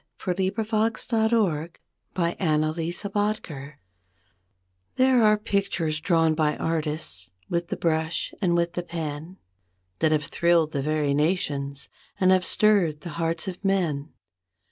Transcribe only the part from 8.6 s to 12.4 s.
the pen, That have thrilled the very nations, and